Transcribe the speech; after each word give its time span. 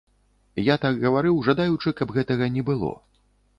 Я 0.67 0.77
так 0.85 0.97
гаварыў, 1.03 1.37
жадаючы, 1.49 1.95
каб 2.01 2.17
гэтага 2.19 2.51
не 2.59 2.67
было. 2.73 2.93